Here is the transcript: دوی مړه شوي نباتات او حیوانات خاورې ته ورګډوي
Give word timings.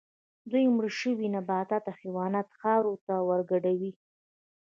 دوی 0.49 0.65
مړه 0.75 0.89
شوي 1.01 1.27
نباتات 1.35 1.83
او 1.89 1.93
حیوانات 1.99 2.47
خاورې 2.59 2.95
ته 3.05 3.13
ورګډوي 3.29 3.91